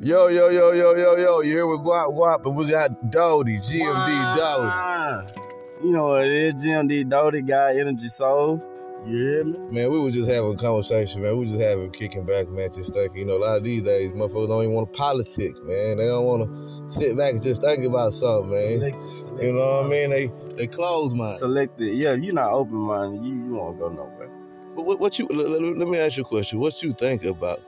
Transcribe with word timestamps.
Yo, 0.00 0.28
yo, 0.28 0.48
yo, 0.48 0.72
yo, 0.72 0.94
yo, 0.94 1.16
yo. 1.16 1.40
You 1.40 1.52
here 1.52 1.66
with 1.66 1.80
Guap 1.80 2.12
Guap, 2.12 2.42
but 2.42 2.50
we 2.50 2.70
got 2.70 3.10
Doty, 3.10 3.58
GMD 3.58 4.36
Doty. 4.36 5.42
You 5.82 5.92
know 5.92 6.08
what 6.08 6.24
it 6.24 6.32
is, 6.32 6.54
GMD 6.54 7.08
Doty, 7.08 7.42
got 7.42 7.76
Energy 7.76 8.08
Souls. 8.08 8.66
You 9.06 9.16
hear 9.16 9.44
me? 9.44 9.58
Man, 9.70 9.90
we 9.90 9.98
were 9.98 10.12
just 10.12 10.30
having 10.30 10.52
a 10.52 10.56
conversation, 10.56 11.22
man. 11.22 11.36
We 11.36 11.46
just 11.46 11.58
having 11.60 11.90
kicking 11.90 12.24
back, 12.24 12.48
man, 12.48 12.72
just 12.72 12.92
thinking. 12.92 13.18
You 13.18 13.24
know, 13.26 13.36
a 13.36 13.38
lot 13.38 13.56
of 13.56 13.64
these 13.64 13.82
days, 13.82 14.12
motherfuckers 14.12 14.48
don't 14.48 14.62
even 14.62 14.74
want 14.74 14.92
to 14.92 14.98
politic, 14.98 15.60
man. 15.64 15.96
They 15.96 16.06
don't 16.06 16.24
want 16.24 16.44
to 16.44 16.92
sit 16.92 17.16
back 17.16 17.32
and 17.32 17.42
just 17.42 17.62
think 17.62 17.84
about 17.84 18.12
something, 18.12 18.50
man. 18.50 18.78
Selected, 18.78 19.18
selected 19.18 19.46
you 19.46 19.52
know 19.54 19.80
what 19.80 19.86
I 19.86 19.88
mean? 19.88 20.10
They 20.10 20.30
they 20.54 20.66
close 20.68 21.14
minded. 21.14 21.38
Selected. 21.38 21.94
Yeah, 21.94 22.12
you're 22.12 22.34
not 22.34 22.52
open 22.52 22.76
minded. 22.76 23.24
You 23.24 23.34
you 23.34 23.54
won't 23.54 23.78
go 23.78 23.88
nowhere. 23.88 24.30
But 24.76 24.84
what, 24.84 25.00
what 25.00 25.18
you 25.18 25.26
let, 25.26 25.60
let 25.76 25.88
me 25.88 25.98
ask 25.98 26.16
you 26.16 26.22
a 26.22 26.26
question. 26.26 26.60
What 26.60 26.80
you 26.82 26.92
think 26.92 27.24
about 27.24 27.60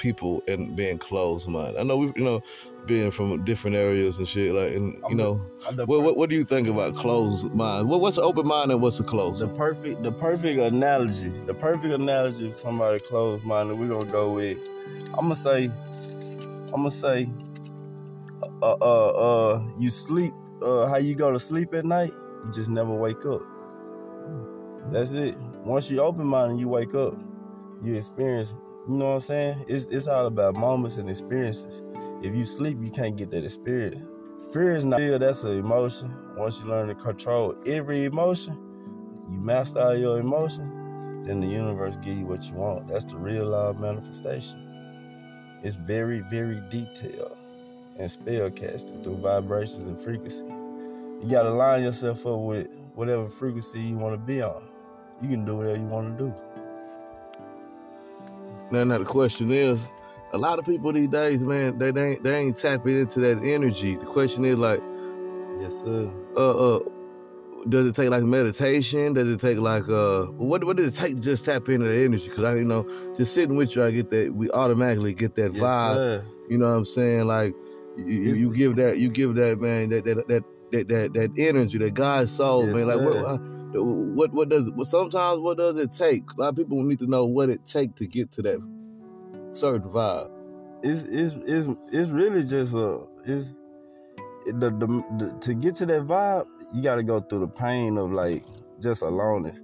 people 0.00 0.42
and 0.48 0.74
being 0.74 0.98
closed 0.98 1.46
minded? 1.46 1.78
I 1.78 1.82
know 1.82 1.96
we, 1.96 2.06
you 2.16 2.24
know, 2.24 2.42
being 2.86 3.10
from 3.10 3.44
different 3.44 3.76
areas 3.76 4.18
and 4.18 4.26
shit. 4.26 4.52
Like, 4.52 4.72
and 4.74 5.00
you 5.08 5.14
know, 5.14 5.34
what, 5.84 6.02
what, 6.02 6.16
what 6.16 6.30
do 6.30 6.36
you 6.36 6.44
think 6.44 6.66
about 6.66 6.96
closed 6.96 7.52
mind? 7.54 7.88
What, 7.88 8.00
what's 8.00 8.18
open 8.18 8.46
mind 8.46 8.72
and 8.72 8.80
what's 8.80 8.98
a 8.98 9.04
closed? 9.04 9.42
The 9.42 9.48
perfect 9.48 10.02
the 10.02 10.10
perfect 10.10 10.58
analogy. 10.58 11.28
The 11.28 11.54
perfect 11.54 11.92
analogy 11.92 12.48
of 12.48 12.56
somebody 12.56 12.98
closed 13.00 13.44
minded. 13.44 13.78
We're 13.78 13.88
gonna 13.88 14.10
go 14.10 14.32
with. 14.32 14.58
I'm 15.14 15.26
gonna 15.26 15.36
say. 15.36 15.64
I'm 15.64 16.70
gonna 16.70 16.90
say. 16.90 17.28
Uh, 18.62 18.76
uh, 18.80 19.08
uh, 19.08 19.62
you 19.78 19.90
sleep. 19.90 20.32
Uh, 20.62 20.86
how 20.86 20.96
you 20.96 21.14
go 21.14 21.30
to 21.30 21.38
sleep 21.38 21.74
at 21.74 21.84
night? 21.84 22.12
You 22.44 22.52
just 22.52 22.70
never 22.70 22.92
wake 22.92 23.24
up. 23.26 23.42
That's 24.90 25.12
it. 25.12 25.36
Once 25.64 25.90
you 25.90 26.00
open 26.00 26.26
minded, 26.26 26.58
you 26.58 26.68
wake 26.68 26.94
up. 26.94 27.14
You 27.84 27.94
experience 27.94 28.54
you 28.88 28.94
know 28.96 29.06
what 29.06 29.14
I'm 29.14 29.20
saying? 29.20 29.64
It's 29.68 29.86
it's 29.86 30.08
all 30.08 30.26
about 30.26 30.54
moments 30.54 30.96
and 30.96 31.08
experiences. 31.08 31.82
If 32.22 32.34
you 32.34 32.44
sleep, 32.44 32.78
you 32.82 32.90
can't 32.90 33.16
get 33.16 33.30
that 33.30 33.44
experience. 33.44 34.02
Fear 34.52 34.74
is 34.74 34.84
not 34.84 34.98
fear, 34.98 35.18
that's 35.18 35.44
an 35.44 35.58
emotion. 35.58 36.12
Once 36.36 36.58
you 36.58 36.66
learn 36.66 36.88
to 36.88 36.94
control 36.94 37.54
every 37.66 38.04
emotion, 38.04 38.54
you 39.30 39.38
master 39.38 39.80
all 39.80 39.96
your 39.96 40.18
emotions, 40.18 40.72
then 41.26 41.40
the 41.40 41.46
universe 41.46 41.96
give 41.98 42.18
you 42.18 42.26
what 42.26 42.44
you 42.44 42.54
want. 42.54 42.88
That's 42.88 43.04
the 43.04 43.16
real 43.16 43.46
law 43.46 43.70
of 43.70 43.78
manifestation. 43.78 44.66
It's 45.62 45.76
very, 45.76 46.20
very 46.30 46.60
detailed 46.70 47.36
and 47.98 48.10
spell 48.10 48.50
casting 48.50 49.04
through 49.04 49.18
vibrations 49.18 49.86
and 49.86 50.00
frequency. 50.00 50.44
You 50.44 51.30
gotta 51.30 51.50
line 51.50 51.84
yourself 51.84 52.26
up 52.26 52.40
with 52.40 52.74
whatever 52.94 53.28
frequency 53.28 53.80
you 53.80 53.96
want 53.98 54.14
to 54.14 54.18
be 54.18 54.42
on. 54.42 54.62
You 55.22 55.28
can 55.28 55.44
do 55.44 55.56
whatever 55.56 55.76
you 55.78 55.84
want 55.84 56.18
to 56.18 56.24
do. 56.24 56.34
Now, 58.70 58.84
now 58.84 58.98
the 58.98 59.04
question 59.04 59.50
is, 59.50 59.80
a 60.32 60.38
lot 60.38 60.58
of 60.58 60.64
people 60.64 60.92
these 60.92 61.08
days, 61.08 61.42
man, 61.42 61.78
they, 61.78 61.90
they 61.90 62.12
ain't 62.12 62.22
they 62.22 62.36
ain't 62.36 62.56
tapping 62.56 63.00
into 63.00 63.20
that 63.20 63.38
energy. 63.42 63.96
The 63.96 64.06
question 64.06 64.44
is 64.44 64.58
like, 64.58 64.80
yes, 65.60 65.74
sir. 65.80 66.10
Uh, 66.36 66.76
uh, 66.76 66.80
does 67.68 67.86
it 67.86 67.94
take 67.94 68.10
like 68.10 68.22
meditation? 68.22 69.12
Does 69.12 69.28
it 69.28 69.40
take 69.40 69.58
like 69.58 69.88
uh, 69.88 70.26
what 70.26 70.64
what 70.64 70.76
does 70.76 70.88
it 70.88 70.94
take 70.94 71.16
to 71.16 71.20
just 71.20 71.44
tap 71.44 71.68
into 71.68 71.86
the 71.86 72.04
energy? 72.04 72.28
Because 72.28 72.44
I 72.44 72.54
you 72.56 72.64
know, 72.64 72.86
just 73.16 73.34
sitting 73.34 73.56
with 73.56 73.74
you, 73.74 73.84
I 73.84 73.90
get 73.90 74.10
that 74.10 74.34
we 74.34 74.50
automatically 74.50 75.14
get 75.14 75.34
that 75.34 75.52
yes, 75.52 75.62
vibe. 75.62 75.94
Sir. 75.94 76.24
You 76.48 76.58
know 76.58 76.70
what 76.70 76.76
I'm 76.78 76.84
saying? 76.84 77.26
Like 77.26 77.54
you, 77.96 78.34
you 78.34 78.54
give 78.54 78.76
that 78.76 78.98
you 78.98 79.08
give 79.08 79.34
that 79.34 79.60
man 79.60 79.90
that 79.90 80.04
that 80.04 80.28
that 80.28 80.44
that 80.72 80.88
that, 80.88 81.14
that 81.14 81.30
energy, 81.36 81.78
that 81.78 81.94
God's 81.94 82.32
soul, 82.32 82.66
yes, 82.66 82.74
man. 82.74 82.86
Like 82.86 83.00
what, 83.00 83.16
uh, 83.16 83.38
what 83.72 84.32
what 84.32 84.48
does 84.48 84.64
sometimes 84.88 85.40
what 85.40 85.58
does 85.58 85.76
it 85.76 85.92
take? 85.92 86.24
A 86.32 86.40
lot 86.40 86.48
of 86.50 86.56
people 86.56 86.82
need 86.82 86.98
to 86.98 87.06
know 87.06 87.26
what 87.26 87.50
it 87.50 87.64
takes 87.64 87.94
to 88.00 88.06
get 88.06 88.32
to 88.32 88.42
that 88.42 88.60
certain 89.50 89.88
vibe. 89.88 90.30
It's 90.82 91.02
it's 91.02 91.34
it's, 91.46 91.68
it's 91.92 92.10
really 92.10 92.44
just 92.44 92.74
a 92.74 93.06
it's 93.24 93.54
the, 94.46 94.70
the, 94.70 95.04
the 95.18 95.38
to 95.40 95.54
get 95.54 95.74
to 95.76 95.86
that 95.86 96.02
vibe, 96.02 96.46
you 96.72 96.82
got 96.82 96.96
to 96.96 97.02
go 97.02 97.20
through 97.20 97.40
the 97.40 97.48
pain 97.48 97.98
of 97.98 98.10
like 98.10 98.44
just 98.80 99.02
aloneness. 99.02 99.60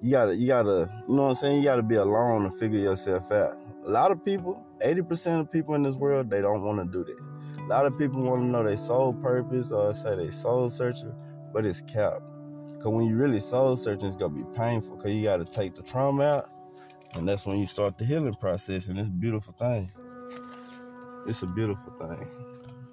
You 0.00 0.10
gotta 0.10 0.34
you 0.34 0.48
gotta 0.48 0.90
you 1.08 1.14
know 1.14 1.22
what 1.22 1.28
I'm 1.28 1.34
saying. 1.34 1.58
You 1.58 1.64
gotta 1.64 1.82
be 1.82 1.94
alone 1.94 2.44
to 2.44 2.50
figure 2.50 2.80
yourself 2.80 3.30
out. 3.32 3.56
A 3.86 3.90
lot 3.90 4.10
of 4.10 4.24
people, 4.24 4.62
eighty 4.82 5.02
percent 5.02 5.40
of 5.40 5.50
people 5.50 5.74
in 5.74 5.82
this 5.82 5.96
world, 5.96 6.28
they 6.28 6.42
don't 6.42 6.62
want 6.62 6.78
to 6.78 6.84
do 6.84 7.04
that. 7.04 7.62
A 7.64 7.68
lot 7.68 7.86
of 7.86 7.96
people 7.98 8.20
want 8.22 8.42
to 8.42 8.46
know 8.46 8.62
their 8.62 8.76
soul 8.76 9.14
purpose 9.14 9.70
or 9.70 9.94
say 9.94 10.14
they 10.16 10.30
soul 10.30 10.68
searching, 10.68 11.14
but 11.54 11.64
it's 11.64 11.80
cap. 11.82 12.20
Cause 12.80 12.92
when 12.92 13.06
you 13.06 13.16
really 13.16 13.40
soul 13.40 13.76
searching, 13.76 14.06
it's 14.06 14.16
gonna 14.16 14.34
be 14.34 14.44
painful. 14.56 14.96
Cause 14.96 15.10
you 15.10 15.22
gotta 15.22 15.44
take 15.44 15.74
the 15.74 15.82
trauma 15.82 16.24
out, 16.24 16.50
and 17.14 17.28
that's 17.28 17.46
when 17.46 17.58
you 17.58 17.66
start 17.66 17.98
the 17.98 18.04
healing 18.04 18.34
process. 18.34 18.88
And 18.88 18.98
it's 18.98 19.08
a 19.08 19.12
beautiful 19.12 19.54
thing. 19.54 19.90
It's 21.26 21.42
a 21.42 21.46
beautiful 21.46 21.92
thing. 21.92 22.28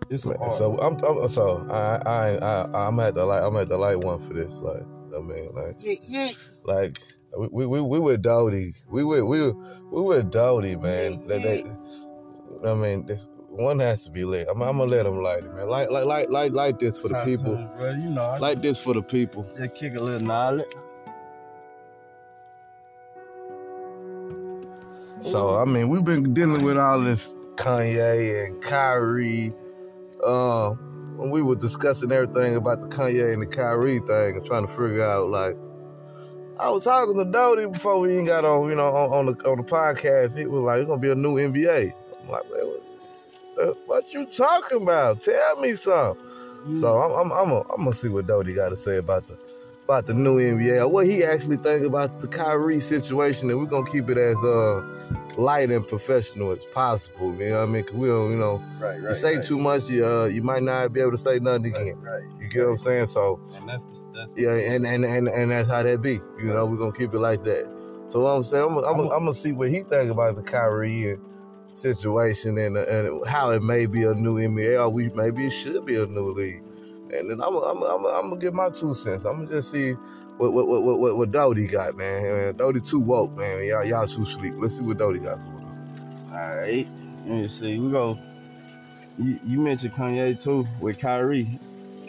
It's 0.09 0.25
a 0.25 0.35
so 0.49 0.77
I'm, 0.79 0.97
I'm, 1.05 1.27
so 1.27 1.67
I 1.69 2.01
I 2.05 2.37
I 2.37 2.87
I'm 2.87 2.99
at 2.99 3.15
the 3.15 3.25
light 3.25 3.43
I'm 3.43 3.55
at 3.55 3.69
the 3.69 3.77
light 3.77 3.99
one 3.99 4.19
for 4.19 4.33
this. 4.33 4.57
Like 4.57 4.83
I 5.15 5.19
mean 5.21 5.49
like 5.53 5.75
yeah, 5.79 5.95
yeah. 6.03 6.29
like 6.65 6.99
we 7.38 7.65
we 7.65 7.81
we 7.81 7.99
were 7.99 8.17
Doty. 8.17 8.73
We 8.89 9.03
were 9.03 9.25
we 9.25 9.51
we 9.51 10.01
with 10.01 10.31
Doty, 10.31 10.75
man. 10.75 11.13
Yeah, 11.13 11.35
yeah. 11.35 11.38
They, 11.38 11.61
they, 11.61 12.69
I 12.69 12.73
mean 12.73 13.19
one 13.51 13.79
has 13.79 14.06
to 14.06 14.12
be 14.12 14.23
lit. 14.23 14.47
I'm, 14.50 14.62
I'm, 14.62 14.78
gonna 14.78 14.89
let 14.89 15.03
them 15.03 15.22
light 15.22 15.44
it, 15.44 15.53
man. 15.53 15.67
Light, 15.67 15.91
light, 15.91 16.06
light, 16.06 16.29
light, 16.29 16.51
light 16.53 16.79
this 16.79 17.00
for 17.00 17.09
the 17.09 17.23
people. 17.25 17.56
bro. 17.78 17.91
You 17.91 18.09
know, 18.09 18.38
light 18.39 18.62
this 18.62 18.81
for 18.81 18.94
the 18.94 19.01
people. 19.01 19.44
Just 19.57 19.75
kick 19.75 20.00
a 20.00 20.03
little 20.03 20.25
knowledge. 20.25 20.72
So 25.19 25.57
I 25.57 25.66
mean, 25.66 25.89
we've 25.89 26.03
been 26.03 26.34
dealing 26.34 26.63
with 26.63 26.78
all 26.78 27.01
this 27.01 27.29
Kanye 27.56 28.47
and 28.47 28.62
Kyrie. 28.62 29.53
Uh, 30.23 30.72
when 31.18 31.29
we 31.29 31.41
were 31.41 31.56
discussing 31.56 32.12
everything 32.12 32.56
about 32.56 32.81
the 32.81 32.88
Kanye 32.88 33.33
and 33.33 33.41
the 33.41 33.47
Kyrie 33.47 34.00
thing, 34.00 34.38
and 34.38 34.45
trying 34.45 34.66
to 34.66 34.72
figure 34.72 35.03
out 35.03 35.29
like. 35.29 35.57
I 36.59 36.69
was 36.69 36.83
talking 36.83 37.18
to 37.18 37.25
Doty 37.25 37.66
before 37.68 38.00
we 38.00 38.13
even 38.13 38.25
got 38.25 38.45
on, 38.45 38.69
you 38.69 38.75
know, 38.75 38.85
on, 38.85 39.09
on 39.12 39.25
the 39.25 39.50
on 39.50 39.57
the 39.57 39.63
podcast. 39.63 40.38
He 40.38 40.45
was 40.45 40.62
like, 40.62 40.79
"It's 40.79 40.88
gonna 40.88 41.01
be 41.01 41.09
a 41.09 41.16
new 41.16 41.38
NBA." 41.38 41.91
I'm 42.22 42.29
like, 42.29 42.44
"Man, 42.51 42.72
what 43.85 44.13
you 44.13 44.25
talking 44.25 44.81
about? 44.81 45.22
Tell 45.22 45.59
me 45.61 45.73
something. 45.75 46.23
Mm. 46.66 46.79
So 46.79 46.97
I'm 46.97 47.11
I'm 47.11 47.31
I'm 47.31 47.49
gonna 47.49 47.88
I'm 47.88 47.94
see 47.94 48.09
what 48.09 48.27
Doty 48.27 48.53
got 48.53 48.69
to 48.69 48.77
say 48.77 48.97
about 48.97 49.27
the 49.27 49.38
about 49.85 50.05
the 50.05 50.13
new 50.13 50.38
NBA 50.38 50.79
or 50.81 50.88
what 50.88 51.05
he 51.05 51.23
actually 51.23 51.57
think 51.57 51.85
about 51.85 52.21
the 52.21 52.27
Kyrie 52.27 52.79
situation, 52.79 53.50
and 53.50 53.59
we're 53.59 53.66
gonna 53.66 53.89
keep 53.91 54.09
it 54.09 54.17
as 54.17 54.41
uh 54.44 54.81
light 55.38 55.71
and 55.71 55.88
professional 55.88 56.51
as 56.51 56.63
possible. 56.66 57.33
You 57.35 57.50
know 57.50 57.59
what 57.59 57.69
I 57.69 57.71
mean? 57.71 57.83
Cause 57.83 57.95
we 57.95 58.07
don't, 58.07 58.31
you 58.31 58.38
know, 58.38 58.63
right, 58.79 59.01
right, 59.01 59.09
you 59.09 59.16
say 59.16 59.35
right. 59.38 59.45
too 59.45 59.57
much, 59.57 59.89
you 59.89 60.05
uh, 60.05 60.25
you 60.25 60.41
might 60.41 60.63
not 60.63 60.94
be 60.94 61.01
able 61.01 61.11
to 61.11 61.17
say 61.17 61.39
nothing 61.39 61.67
again. 61.67 62.00
Right, 62.01 62.23
You 62.39 62.47
get 62.47 62.63
what 62.63 62.71
I'm 62.71 62.77
saying? 62.77 63.07
So 63.07 63.39
and 63.55 63.67
that's 63.67 63.83
the, 63.83 64.07
that's 64.13 64.38
yeah, 64.38 64.51
and, 64.51 64.85
and 64.85 65.03
and 65.03 65.27
and 65.27 65.51
that's 65.51 65.69
how 65.69 65.83
that 65.83 66.01
be. 66.01 66.19
You 66.38 66.53
know, 66.53 66.66
we're 66.66 66.77
gonna 66.77 66.91
keep 66.91 67.13
it 67.13 67.19
like 67.19 67.44
that. 67.44 67.69
So 68.07 68.19
what 68.19 68.29
I'm 68.31 68.44
saying, 68.44 68.63
I'm, 68.63 68.77
I'm, 68.77 68.85
I'm, 68.85 69.00
I'm 69.05 69.19
gonna 69.19 69.33
see 69.33 69.51
what 69.51 69.69
he 69.69 69.81
think 69.81 70.11
about 70.11 70.35
the 70.35 70.44
Kyrie 70.44 71.11
and 71.11 71.19
situation 71.73 72.57
and, 72.57 72.77
uh, 72.77 72.81
and 72.81 73.27
how 73.27 73.49
it 73.51 73.63
may 73.63 73.85
be 73.85 74.03
a 74.03 74.13
new 74.13 74.37
NBA 74.37 74.79
or 74.79 74.89
we 74.89 75.09
maybe 75.09 75.45
it 75.45 75.51
should 75.51 75.85
be 75.85 75.95
a 75.95 76.05
new 76.05 76.33
league. 76.33 76.63
And 77.13 77.29
then 77.29 77.41
I'm 77.41 77.55
I'm 77.55 77.83
I'm, 77.83 78.05
I'm 78.05 78.29
gonna 78.29 78.37
give 78.37 78.53
my 78.53 78.69
two 78.69 78.93
cents. 78.93 79.25
I'm 79.25 79.37
gonna 79.45 79.51
just 79.51 79.71
see 79.71 79.93
what 80.37 80.53
what 80.53 80.67
what 80.67 80.99
what, 80.99 81.17
what 81.17 81.31
Doty 81.31 81.67
got, 81.67 81.97
man. 81.97 82.23
man. 82.23 82.55
Doty 82.57 82.81
too 82.81 82.99
woke, 82.99 83.35
man. 83.37 83.65
Y'all 83.65 83.83
y'all 83.83 84.07
too 84.07 84.25
sleep. 84.25 84.53
Let's 84.57 84.77
see 84.77 84.83
what 84.83 84.97
Doty 84.97 85.19
got 85.19 85.37
going 85.37 85.65
on. 85.65 86.29
All 86.31 86.55
right, 86.57 86.87
let 87.25 87.37
me 87.37 87.47
see. 87.47 87.77
We 87.77 87.91
go. 87.91 88.17
You, 89.17 89.39
you 89.45 89.59
mentioned 89.59 89.93
Kanye 89.93 90.41
too 90.41 90.65
with 90.79 90.99
Kyrie. 90.99 91.59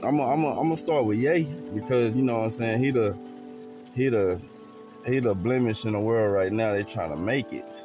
I'm 0.04 0.18
a, 0.18 0.28
I'm 0.28 0.44
a, 0.44 0.50
I'm 0.50 0.66
gonna 0.66 0.76
start 0.76 1.04
with 1.04 1.18
Ye 1.18 1.44
because 1.74 2.14
you 2.14 2.22
know 2.22 2.38
what 2.38 2.44
I'm 2.44 2.50
saying 2.50 2.82
he 2.82 2.90
the 2.90 3.16
he 3.94 4.08
the 4.08 4.40
he 5.04 5.18
the 5.18 5.34
blemish 5.34 5.84
in 5.84 5.92
the 5.92 6.00
world 6.00 6.32
right 6.32 6.52
now. 6.52 6.72
They 6.72 6.84
trying 6.84 7.10
to 7.10 7.16
make 7.16 7.52
it. 7.52 7.84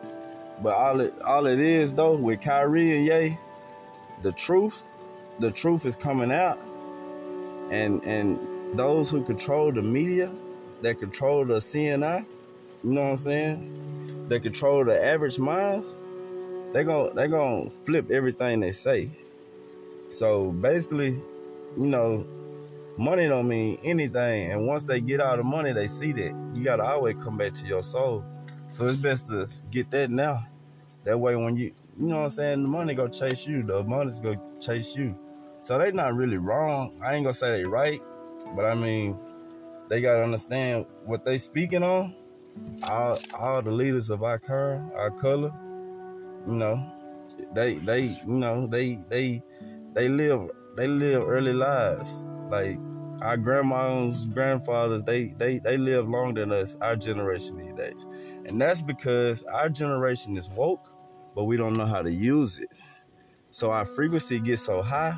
But 0.61 0.73
all 0.73 1.01
it 1.01 1.13
all 1.21 1.45
it 1.47 1.59
is 1.59 1.93
though 1.93 2.15
with 2.15 2.41
Kyrie 2.41 2.97
and 2.97 3.05
Ye, 3.05 3.39
the 4.21 4.31
truth, 4.31 4.83
the 5.39 5.51
truth 5.51 5.85
is 5.85 5.95
coming 5.95 6.31
out, 6.31 6.59
and 7.71 8.03
and 8.05 8.39
those 8.77 9.09
who 9.09 9.23
control 9.23 9.71
the 9.71 9.81
media, 9.81 10.31
that 10.81 10.99
control 10.99 11.45
the 11.45 11.55
CNI, 11.55 12.25
you 12.83 12.91
know 12.91 13.03
what 13.03 13.09
I'm 13.11 13.17
saying? 13.17 14.25
That 14.29 14.41
control 14.41 14.83
the 14.83 15.03
average 15.05 15.39
minds, 15.39 15.97
they 16.73 16.83
going 16.83 17.15
they 17.15 17.27
gonna 17.27 17.69
flip 17.69 18.11
everything 18.11 18.59
they 18.59 18.71
say. 18.71 19.09
So 20.09 20.51
basically, 20.51 21.21
you 21.77 21.85
know, 21.85 22.25
money 22.97 23.27
don't 23.27 23.47
mean 23.47 23.79
anything. 23.83 24.51
And 24.51 24.67
once 24.67 24.85
they 24.85 25.01
get 25.01 25.21
out 25.21 25.39
of 25.39 25.45
money, 25.45 25.73
they 25.73 25.87
see 25.87 26.11
that 26.13 26.51
you 26.53 26.63
gotta 26.63 26.83
always 26.83 27.15
come 27.23 27.37
back 27.37 27.53
to 27.55 27.67
your 27.67 27.83
soul. 27.83 28.23
So 28.69 28.87
it's 28.87 28.97
best 28.97 29.27
to 29.27 29.49
get 29.71 29.91
that 29.91 30.11
now. 30.11 30.47
That 31.03 31.17
way 31.19 31.35
when 31.35 31.55
you 31.57 31.73
you 31.99 32.07
know 32.07 32.17
what 32.17 32.23
I'm 32.23 32.29
saying, 32.29 32.63
the 32.63 32.69
money 32.69 32.93
go 32.93 33.07
chase 33.07 33.47
you, 33.47 33.63
the 33.63 33.83
money's 33.83 34.19
go 34.19 34.35
chase 34.59 34.95
you. 34.95 35.17
So 35.61 35.77
they 35.77 35.91
not 35.91 36.15
really 36.15 36.37
wrong. 36.37 36.99
I 37.03 37.15
ain't 37.15 37.25
gonna 37.25 37.33
say 37.33 37.51
they 37.61 37.63
right, 37.65 38.01
but 38.55 38.65
I 38.65 38.75
mean 38.75 39.17
they 39.89 40.01
gotta 40.01 40.23
understand 40.23 40.85
what 41.05 41.25
they 41.25 41.37
speaking 41.37 41.83
on. 41.83 42.15
All 42.83 43.19
all 43.33 43.61
the 43.61 43.71
leaders 43.71 44.09
of 44.09 44.23
our 44.23 44.39
current, 44.39 44.93
our 44.95 45.11
color, 45.11 45.53
you 46.47 46.53
know, 46.53 46.91
they 47.53 47.75
they 47.75 48.01
you 48.01 48.39
know 48.39 48.67
they 48.67 48.95
they 49.09 49.43
they 49.93 50.09
live 50.09 50.49
they 50.75 50.87
live 50.87 51.23
early 51.27 51.53
lives 51.53 52.27
like 52.49 52.79
our 53.21 53.37
grandmas 53.37 54.25
grandfathers 54.25 55.03
they 55.03 55.27
they 55.37 55.59
they 55.59 55.77
live 55.77 56.07
longer 56.07 56.41
than 56.41 56.51
us 56.51 56.77
our 56.81 56.95
generation 56.95 57.57
these 57.57 57.73
days. 57.73 58.07
And 58.45 58.59
that's 58.61 58.81
because 58.81 59.43
our 59.43 59.69
generation 59.69 60.37
is 60.37 60.49
woke 60.49 60.93
but 61.35 61.43
we 61.43 61.55
don't 61.55 61.75
know 61.75 61.85
how 61.85 62.01
to 62.01 62.11
use 62.11 62.57
it. 62.57 62.69
So 63.51 63.69
our 63.71 63.85
frequency 63.85 64.39
gets 64.39 64.63
so 64.63 64.81
high 64.81 65.17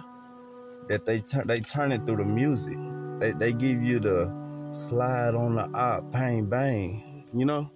that 0.88 1.06
they 1.06 1.22
turn 1.22 1.48
they 1.48 1.60
turn 1.60 1.92
it 1.92 2.06
through 2.06 2.18
the 2.18 2.26
music. 2.26 2.78
They, 3.20 3.32
they 3.34 3.54
give 3.54 3.84
you 3.84 4.00
the 4.00 4.34
slide 4.72 5.36
on 5.36 5.56
the 5.56 5.70
op 5.74 6.12
bang 6.12 6.46
bang 6.46 7.26
you 7.34 7.46
know? 7.46 7.70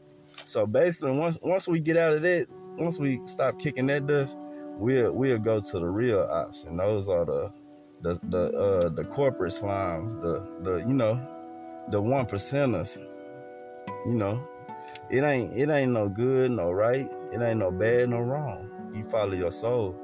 So 0.46 0.66
basically 0.66 1.12
once 1.12 1.38
once 1.42 1.68
we 1.68 1.80
get 1.80 1.98
out 1.98 2.16
of 2.16 2.22
that 2.24 2.48
once 2.78 3.00
we 3.00 3.20
stop 3.25 3.60
kicking 3.60 3.88
that 3.88 4.08
dust, 4.08 4.38
we'll 4.78 5.14
we'll 5.14 5.38
go 5.40 5.60
to 5.62 5.80
the 5.80 5.86
real 5.86 6.22
ops, 6.22 6.64
and 6.64 6.80
those 6.80 7.08
are 7.08 7.25
the 7.25 7.54
the 8.03 8.19
the 8.29 8.57
uh, 8.57 8.89
the 8.89 9.05
corporate 9.05 9.53
slimes, 9.53 10.21
the 10.21 10.41
the 10.61 10.79
you 10.79 10.94
know 10.94 11.19
the 11.89 12.01
one 12.01 12.27
percenters. 12.27 12.97
You 14.07 14.15
know, 14.15 14.47
it 15.11 15.23
ain't 15.23 15.57
it 15.57 15.69
ain't 15.69 15.94
no 15.94 16.09
good, 16.09 16.51
no 16.51 16.71
right. 16.71 17.11
It 17.33 17.41
ain't 17.41 17.59
no 17.59 17.71
bad, 17.71 18.09
no 18.09 18.19
wrong. 18.19 18.69
You 18.95 19.03
follow 19.03 19.33
your 19.33 19.53
soul. 19.53 19.95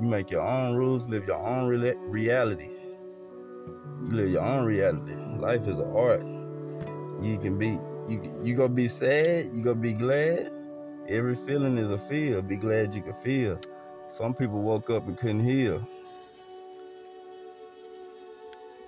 You 0.00 0.08
make 0.08 0.30
your 0.30 0.42
own 0.42 0.76
rules, 0.76 1.08
live 1.08 1.26
your 1.26 1.38
own 1.38 1.68
re- 1.68 1.96
reality. 2.00 2.70
You 3.88 4.12
live 4.12 4.30
your 4.30 4.42
own 4.42 4.66
reality. 4.66 5.14
Life 5.38 5.68
is 5.68 5.78
an 5.78 5.90
art. 5.96 6.24
You 7.22 7.38
can 7.38 7.58
be 7.58 7.78
you 8.08 8.38
you 8.42 8.54
gonna 8.56 8.70
be 8.70 8.88
sad. 8.88 9.46
You 9.54 9.62
gonna 9.62 9.76
be 9.76 9.94
glad 9.94 10.52
Every 11.08 11.36
feeling 11.36 11.78
is 11.78 11.90
a 11.90 11.98
feel. 11.98 12.42
Be 12.42 12.56
glad 12.56 12.94
you 12.94 13.02
can 13.02 13.14
feel. 13.14 13.60
Some 14.08 14.34
people 14.34 14.60
woke 14.62 14.90
up 14.90 15.06
and 15.08 15.18
couldn't 15.18 15.44
heal. 15.44 15.86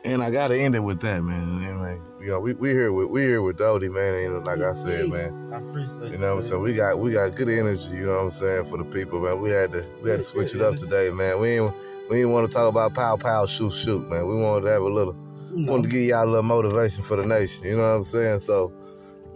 And 0.05 0.23
I 0.23 0.31
gotta 0.31 0.59
end 0.59 0.75
it 0.75 0.81
with 0.81 1.00
that, 1.00 1.23
man. 1.23 1.62
Anyway, 1.62 2.00
you 2.21 2.29
know, 2.29 2.41
we 2.41 2.55
we 2.55 2.71
here 2.71 2.93
with 2.93 3.11
we 3.11 3.23
here 3.23 3.43
with 3.43 3.59
Doty, 3.59 3.89
man. 3.89 4.15
And 4.15 4.47
like 4.47 4.61
I 4.61 4.73
said, 4.73 5.09
man. 5.09 5.53
I 5.53 5.59
appreciate 5.59 6.12
You 6.12 6.19
know 6.19 6.37
what 6.37 6.45
I'm 6.45 6.49
saying? 6.49 6.62
We 6.62 6.75
got 6.75 6.99
we 6.99 7.12
got 7.12 7.35
good 7.35 7.49
energy, 7.49 7.97
you 7.97 8.06
know 8.06 8.12
what 8.12 8.23
I'm 8.23 8.31
saying, 8.31 8.65
for 8.67 8.79
the 8.79 8.85
people, 8.85 9.21
man. 9.21 9.41
We 9.41 9.50
had 9.50 9.73
to 9.73 9.85
we 10.03 10.11
had 10.11 10.21
to 10.21 10.25
switch 10.25 10.55
it 10.55 10.61
up 10.61 10.77
today, 10.77 11.11
man. 11.11 11.41
We 11.41 11.59
ain't 11.59 11.75
we 12.09 12.17
didn't 12.17 12.33
want 12.33 12.47
to 12.47 12.53
talk 12.53 12.69
about 12.69 12.95
pow 12.95 13.17
pow 13.17 13.47
shoot 13.47 13.73
shoot, 13.73 14.09
man. 14.09 14.27
We 14.27 14.37
wanted 14.37 14.67
to 14.67 14.73
have 14.73 14.83
a 14.83 14.89
little 14.89 15.17
wanted 15.53 15.85
to 15.85 15.89
give 15.89 16.03
y'all 16.03 16.25
a 16.25 16.27
little 16.27 16.43
motivation 16.43 17.03
for 17.03 17.17
the 17.17 17.27
nation, 17.27 17.65
you 17.65 17.77
know 17.77 17.83
what 17.83 17.97
I'm 17.97 18.05
saying? 18.05 18.41
So, 18.41 18.73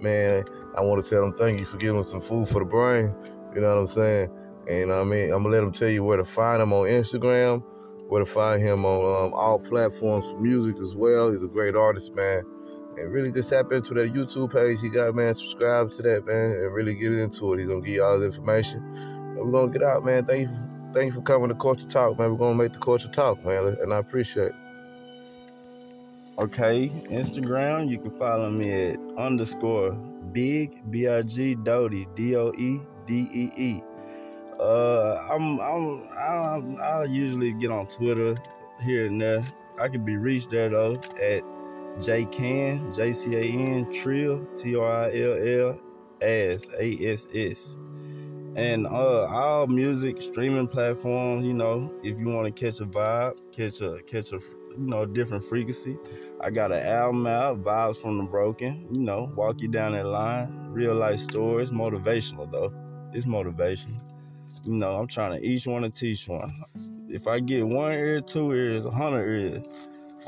man, 0.01 0.45
I 0.77 0.81
want 0.81 1.03
to 1.03 1.11
tell 1.11 1.23
them 1.23 1.33
thank 1.37 1.59
you 1.59 1.67
for 1.67 1.77
giving 1.77 1.99
us 1.99 2.11
some 2.11 2.21
food 2.21 2.49
for 2.49 2.61
the 2.61 2.65
brain. 2.65 3.15
You 3.55 3.61
know 3.61 3.75
what 3.75 3.81
I'm 3.81 3.87
saying? 3.89 4.31
And 4.69 4.79
you 4.79 4.87
know 4.87 5.01
I 5.01 5.05
mean, 5.05 5.33
I'm 5.33 5.43
gonna 5.43 5.51
let 5.51 5.61
them 5.61 5.73
tell 5.73 5.89
you 5.89 6.05
where 6.05 6.17
to 6.17 6.25
find 6.25 6.61
them 6.61 6.73
on 6.73 6.87
Instagram, 6.87 7.65
where 8.13 8.23
to 8.23 8.31
find 8.31 8.63
him 8.63 8.85
on 8.85 9.25
um, 9.25 9.33
all 9.33 9.59
platforms 9.59 10.31
for 10.31 10.39
music 10.39 10.77
as 10.83 10.95
well. 10.95 11.33
He's 11.33 11.43
a 11.43 11.47
great 11.47 11.75
artist, 11.75 12.15
man. 12.15 12.45
And 12.99 13.11
really 13.11 13.33
just 13.33 13.49
tap 13.49 13.73
into 13.73 13.95
that 13.95 14.13
YouTube 14.13 14.53
page 14.53 14.83
he 14.83 14.91
got, 14.91 15.15
man. 15.15 15.35
Subscribe 15.35 15.91
to 15.93 16.03
that, 16.03 16.27
man, 16.27 16.51
and 16.51 16.75
really 16.75 16.95
get 16.95 17.11
into 17.15 17.55
it. 17.55 17.61
He's 17.61 17.69
gonna 17.69 17.81
give 17.81 17.95
you 17.95 18.05
all 18.05 18.19
the 18.19 18.27
information. 18.27 18.83
And 18.85 19.39
we're 19.39 19.51
gonna 19.51 19.73
get 19.73 19.83
out, 19.83 20.05
man. 20.05 20.27
Thank 20.27 20.51
you, 20.51 20.55
thank 20.93 21.07
you 21.07 21.13
for 21.13 21.23
coming 21.23 21.49
to 21.49 21.55
Culture 21.55 21.87
Talk, 21.87 22.19
man. 22.19 22.31
We're 22.33 22.37
gonna 22.37 22.55
make 22.55 22.75
the 22.75 22.81
culture 22.81 23.09
talk, 23.09 23.43
man, 23.47 23.79
and 23.81 23.95
I 23.95 23.97
appreciate 23.97 24.49
it. 24.49 24.55
Okay, 26.39 26.91
Instagram, 27.07 27.89
you 27.89 27.99
can 27.99 28.11
follow 28.11 28.51
me 28.51 28.91
at 28.91 28.99
underscore 29.17 29.93
big 30.33 30.83
B 30.91 31.09
I 31.09 31.23
G 31.23 31.55
Doty 31.55 32.07
D 32.15 32.37
O 32.37 32.53
E 32.59 32.79
D 33.07 33.27
E 33.33 33.53
E. 33.57 33.83
Uh, 34.73 35.23
I'm 35.31 35.61
I'm 35.61 36.09
I 36.17 36.83
I 36.83 37.05
usually 37.05 37.53
get 37.53 37.71
on 37.71 37.87
Twitter 37.89 38.37
here 38.81 39.05
and 39.05 39.21
there. 39.21 39.45
I 39.79 39.89
can 39.89 40.03
be 40.03 40.17
reached 40.17 40.51
there 40.51 40.71
though 40.71 40.95
at 41.21 41.43
J 42.01 42.25
Can 42.25 42.91
J 42.91 43.13
C 43.13 43.37
A 43.37 43.43
N 43.43 43.93
Trill 43.93 44.47
T 44.57 44.75
R 44.75 44.91
I 44.91 45.11
L 45.15 45.69
L 45.69 45.81
S 46.23 46.69
A 46.81 47.13
S 47.13 47.27
S. 47.35 47.77
And 48.57 48.87
uh, 48.87 49.27
all 49.27 49.67
music 49.67 50.23
streaming 50.23 50.69
platforms, 50.69 51.45
you 51.45 51.53
know, 51.53 51.95
if 52.03 52.19
you 52.19 52.29
want 52.29 52.55
to 52.55 52.65
catch 52.65 52.81
a 52.81 52.87
vibe, 52.87 53.39
catch 53.53 53.83
a 53.83 54.01
catch 54.07 54.33
a 54.33 54.37
you 54.39 54.87
know, 54.87 55.05
different 55.05 55.45
frequency. 55.45 55.99
I 56.41 56.51
got 56.51 56.73
an 56.73 56.83
album 56.87 57.27
out, 57.27 57.63
Vibes 57.63 58.01
from 58.01 58.17
the 58.17 58.25
Broken, 58.25 58.89
you 58.91 59.03
know, 59.03 59.31
walk 59.37 59.61
you 59.61 59.69
down 59.69 59.93
that 59.93 60.07
line. 60.07 60.51
Real 60.71 60.95
life 60.95 61.21
stories, 61.21 61.71
motivational 61.71 62.51
though. 62.51 62.73
It's 63.13 63.27
motivation. 63.27 64.01
You 64.65 64.75
know, 64.75 64.97
I'm 64.97 65.09
trying 65.09 65.39
to 65.39 65.45
each 65.45 65.67
one 65.67 65.83
to 65.83 65.91
teach 65.91 66.29
one. 66.29 66.65
If 67.09 67.27
I 67.27 67.41
get 67.41 67.67
one 67.67 67.93
ear, 67.93 68.21
two 68.21 68.53
ears, 68.53 68.85
a 68.85 68.91
hundred 68.91 69.29
ears, 69.29 69.65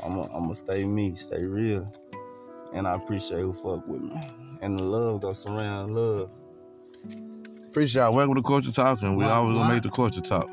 I'm 0.03 0.21
gonna 0.21 0.53
stay 0.53 0.83
me, 0.83 1.15
stay 1.15 1.45
real. 1.45 1.89
And 2.73 2.85
I 2.85 2.95
appreciate 2.95 3.39
who 3.39 3.53
fuck 3.53 3.87
with 3.87 4.01
me. 4.01 4.19
And 4.61 4.77
the 4.77 4.83
love 4.83 5.21
gonna 5.21 5.33
surround 5.35 5.95
love. 5.95 6.31
Appreciate 7.67 8.01
y'all. 8.01 8.13
Welcome 8.13 8.35
to 8.35 8.41
Culture 8.41 8.71
Talking. 8.73 9.15
we 9.15 9.23
always 9.23 9.57
gonna 9.57 9.73
make 9.73 9.83
the 9.83 9.89
culture 9.89 10.21
talk. 10.21 10.49